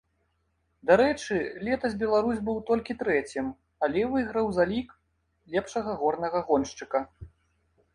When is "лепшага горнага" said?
5.57-6.47